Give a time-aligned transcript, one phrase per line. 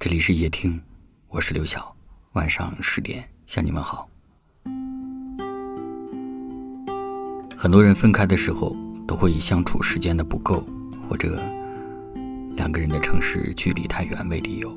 [0.00, 0.80] 这里是夜听，
[1.28, 1.94] 我是刘晓。
[2.32, 4.08] 晚上十点向你们好。
[7.54, 8.74] 很多人分开的时候，
[9.06, 10.66] 都会以相处时间的不够，
[11.06, 11.38] 或者
[12.56, 14.74] 两个人的城市距离太远为理由，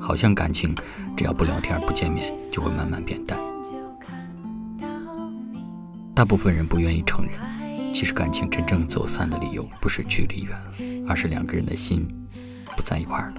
[0.00, 0.74] 好像感情
[1.14, 3.38] 只要不聊天、不见面，就会慢慢变淡。
[6.14, 12.08] 大部分人不愿意承认，其实感情真正走散的理由，不是距离远了，而是两个人的心
[12.74, 13.34] 不在一块了。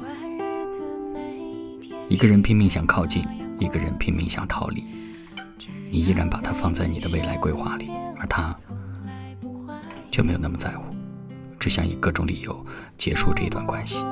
[2.11, 3.23] 一个人拼命想靠近，
[3.57, 4.83] 一个人拼命想逃离，
[5.89, 8.53] 你依然把他放在你的未来规划里，而他
[10.11, 10.93] 却没有那么在乎，
[11.57, 12.65] 只想以各种理由
[12.97, 14.05] 结束这一段关系。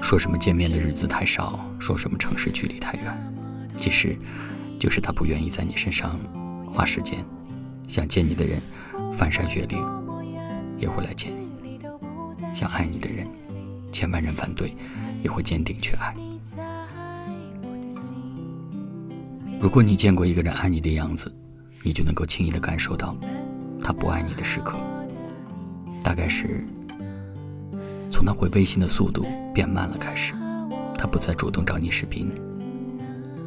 [0.00, 3.34] 说什么见面的日子太少，说什么城市距离太远，
[3.76, 4.16] 其实
[4.80, 6.18] 就是他不愿意在你身上
[6.72, 7.22] 花时间。
[7.86, 8.62] 想见你的人，
[9.12, 9.78] 翻山越岭
[10.78, 11.42] 也会来见你；
[12.54, 13.28] 想爱你的人，
[13.92, 14.74] 千万人反对。
[15.22, 16.12] 也会坚定去爱。
[19.60, 21.32] 如果你见过一个人爱你的样子，
[21.84, 23.16] 你就能够轻易的感受到
[23.80, 24.76] 他不爱你的时刻。
[26.02, 26.66] 大概是
[28.10, 30.34] 从他回微信的速度变慢了开始，
[30.98, 32.28] 他不再主动找你视频，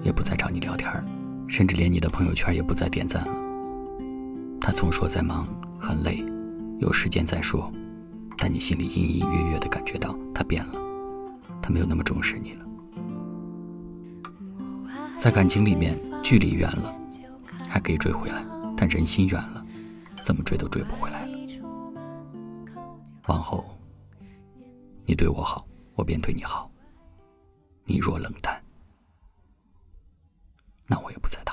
[0.01, 0.89] 也不再找你聊天，
[1.49, 3.33] 甚至连你的朋友圈也不再点赞了。
[4.61, 5.45] 他总说在忙，
[5.77, 6.23] 很累，
[6.79, 7.69] 有时间再说，
[8.45, 10.79] 但你心里隐隐约约的感觉到他变了。
[11.63, 12.65] 他没有那么重视你了，
[15.17, 16.93] 在感情里面，距离远了
[17.67, 18.45] 还可以追回来，
[18.77, 19.65] 但人心远了，
[20.21, 21.35] 怎么追都追不回来了。
[23.25, 23.65] 往后，
[25.07, 26.69] 你对我好，我便对你好；
[27.83, 28.63] 你若冷淡，
[30.85, 31.43] 那我也不再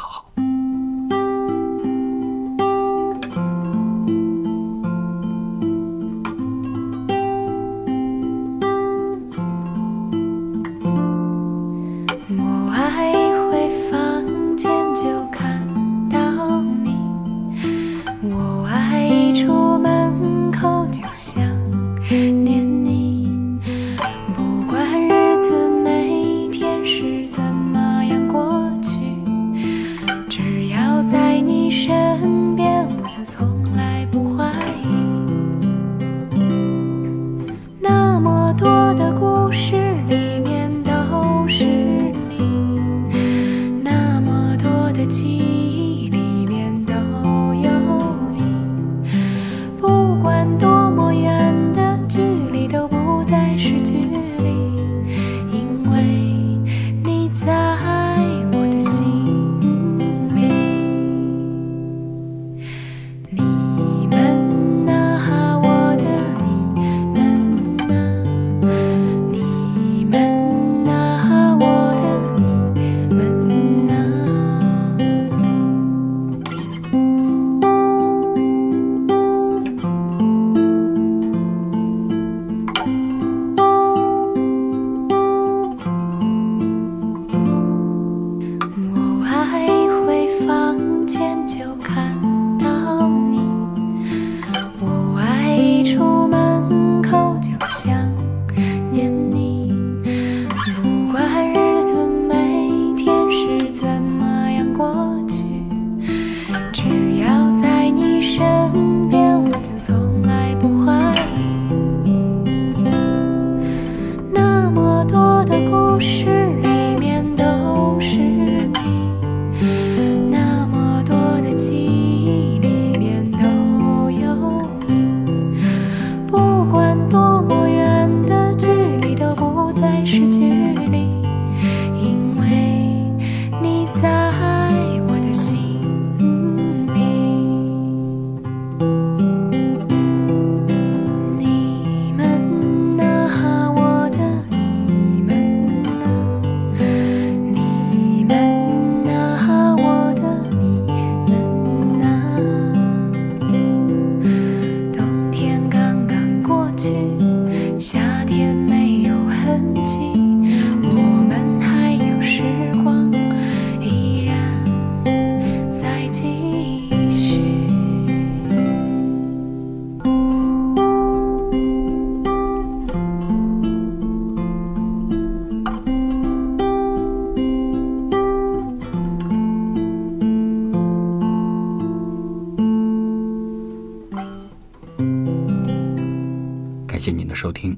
[187.02, 187.76] 谢您的收听，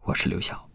[0.00, 0.67] 我是刘晓。